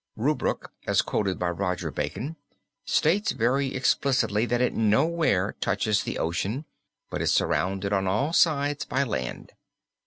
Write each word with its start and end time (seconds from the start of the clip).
Rubruk, 0.17 0.71
as 0.87 1.03
quoted 1.03 1.37
by 1.37 1.51
Roger 1.51 1.91
Bacon, 1.91 2.35
states 2.85 3.33
very 3.33 3.75
explicitly 3.75 4.47
that 4.47 4.59
it 4.59 4.73
nowhere 4.73 5.55
touches 5.61 6.01
the 6.01 6.17
ocean 6.17 6.65
but 7.11 7.21
is 7.21 7.31
surrounded 7.31 7.93
on 7.93 8.07
all 8.07 8.33
sides 8.33 8.83
by 8.83 9.03
land. 9.03 9.51